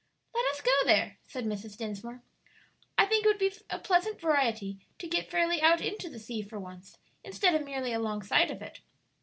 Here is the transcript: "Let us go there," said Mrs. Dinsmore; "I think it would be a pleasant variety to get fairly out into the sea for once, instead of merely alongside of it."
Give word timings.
"Let 0.33 0.45
us 0.47 0.61
go 0.61 0.71
there," 0.85 1.19
said 1.27 1.45
Mrs. 1.45 1.77
Dinsmore; 1.77 2.23
"I 2.97 3.05
think 3.05 3.23
it 3.23 3.27
would 3.27 3.37
be 3.37 3.53
a 3.69 3.77
pleasant 3.77 4.19
variety 4.19 4.79
to 4.97 5.05
get 5.07 5.29
fairly 5.29 5.61
out 5.61 5.79
into 5.79 6.09
the 6.09 6.17
sea 6.17 6.41
for 6.41 6.59
once, 6.59 6.97
instead 7.23 7.53
of 7.53 7.63
merely 7.63 7.93
alongside 7.93 8.49
of 8.49 8.63
it." 8.63 8.79